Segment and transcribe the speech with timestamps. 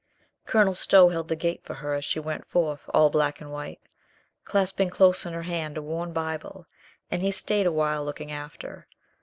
[0.47, 3.79] Colonel Stow held the gate for her as she went forth, all black and white,
[4.45, 6.65] clasping close in her hand a worn Bible,
[7.11, 8.87] and he stayed a while looking after.